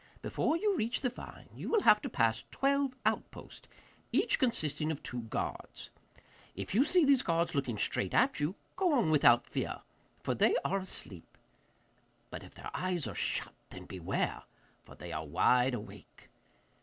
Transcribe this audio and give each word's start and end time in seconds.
Before 0.23 0.57
you 0.57 0.75
reach 0.75 1.01
the 1.01 1.11
vine 1.11 1.47
you 1.53 1.69
will 1.69 1.81
have 1.83 2.01
to 2.01 2.09
pass 2.09 2.43
twelve 2.49 2.95
outposts, 3.05 3.67
each 4.11 4.39
consisting 4.39 4.91
of 4.91 5.03
two 5.03 5.21
guards. 5.21 5.91
If 6.55 6.73
you 6.73 6.83
see 6.83 7.05
these 7.05 7.21
guards 7.21 7.53
looking 7.53 7.77
straight 7.77 8.15
at 8.15 8.39
you, 8.39 8.55
go 8.75 8.93
on 8.93 9.11
without 9.11 9.45
fear, 9.45 9.81
for 10.23 10.33
they 10.33 10.55
are 10.65 10.79
asleep. 10.79 11.37
But 12.31 12.43
if 12.43 12.55
their 12.55 12.71
eyes 12.73 13.05
are 13.05 13.13
shut 13.13 13.53
then 13.69 13.85
beware, 13.85 14.41
for 14.83 14.95
they 14.95 15.11
are 15.11 15.23
wide 15.23 15.75
awake. 15.75 16.29